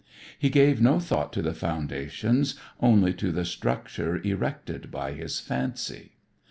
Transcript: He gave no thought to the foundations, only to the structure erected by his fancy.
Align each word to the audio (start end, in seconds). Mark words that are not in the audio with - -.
He 0.39 0.49
gave 0.49 0.81
no 0.81 0.99
thought 0.99 1.31
to 1.33 1.43
the 1.43 1.53
foundations, 1.53 2.55
only 2.79 3.13
to 3.13 3.31
the 3.31 3.45
structure 3.45 4.17
erected 4.23 4.89
by 4.89 5.11
his 5.13 5.39
fancy. 5.39 6.13